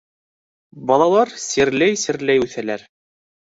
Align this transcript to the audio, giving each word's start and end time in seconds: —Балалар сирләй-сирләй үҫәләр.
—Балалар 0.91 1.33
сирләй-сирләй 1.43 2.43
үҫәләр. 2.47 2.89